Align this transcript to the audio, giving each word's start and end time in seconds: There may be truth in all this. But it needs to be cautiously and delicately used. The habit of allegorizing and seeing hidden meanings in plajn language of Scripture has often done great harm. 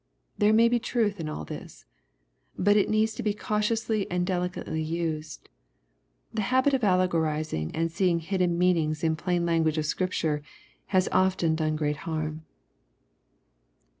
There 0.35 0.51
may 0.51 0.67
be 0.67 0.79
truth 0.79 1.19
in 1.19 1.29
all 1.29 1.45
this. 1.45 1.85
But 2.57 2.75
it 2.75 2.89
needs 2.89 3.13
to 3.13 3.21
be 3.21 3.35
cautiously 3.35 4.09
and 4.09 4.25
delicately 4.25 4.81
used. 4.81 5.47
The 6.33 6.41
habit 6.41 6.73
of 6.73 6.83
allegorizing 6.83 7.69
and 7.75 7.91
seeing 7.91 8.17
hidden 8.19 8.57
meanings 8.57 9.03
in 9.03 9.15
plajn 9.15 9.45
language 9.45 9.77
of 9.77 9.85
Scripture 9.85 10.41
has 10.87 11.07
often 11.11 11.53
done 11.53 11.75
great 11.75 11.97
harm. 11.97 12.43